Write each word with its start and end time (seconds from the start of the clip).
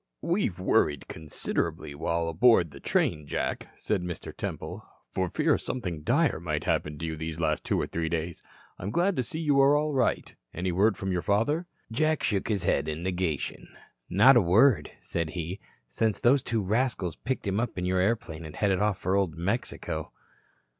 "We've 0.23 0.59
worried 0.59 1.07
considerably 1.07 1.93
while 1.93 2.27
aboard 2.27 2.71
the 2.71 2.79
train, 2.79 3.27
Jack," 3.27 3.69
said 3.77 4.01
Mr. 4.01 4.35
Temple, 4.35 4.83
"for 5.11 5.29
fear 5.29 5.59
something 5.59 6.01
dire 6.01 6.39
might 6.39 6.63
happen 6.63 6.97
to 6.97 7.05
you 7.05 7.15
these 7.15 7.39
last 7.39 7.63
two 7.63 7.79
or 7.79 7.85
three 7.85 8.09
days. 8.09 8.41
I'm 8.79 8.89
glad 8.89 9.15
to 9.17 9.23
see 9.23 9.37
you 9.39 9.61
are 9.61 9.75
all 9.77 9.93
right. 9.93 10.33
Any 10.55 10.71
word 10.71 10.97
from 10.97 11.11
your 11.11 11.21
father?" 11.21 11.67
Jack 11.91 12.23
shook 12.23 12.47
his 12.47 12.63
head 12.63 12.87
in 12.87 13.03
negation. 13.03 13.67
"Not 14.09 14.35
a 14.35 14.41
word," 14.41 14.89
said 15.01 15.29
he, 15.29 15.59
"since 15.87 16.19
those 16.19 16.41
two 16.41 16.63
rascals 16.63 17.15
picked 17.15 17.45
him 17.45 17.59
up 17.59 17.77
in 17.77 17.85
your 17.85 17.99
airplane 17.99 18.43
and 18.43 18.55
headed 18.55 18.79
for 18.97 19.15
Old 19.15 19.35
Mexico." 19.37 20.11